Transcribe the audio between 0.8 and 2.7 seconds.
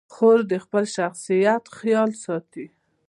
شخصیت خیال ساتي.